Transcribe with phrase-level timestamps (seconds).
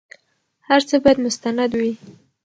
[0.67, 1.91] هر څه بايد مستند وي.